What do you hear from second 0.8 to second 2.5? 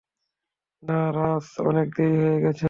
না রাজ, অনেক দেরি হয়ে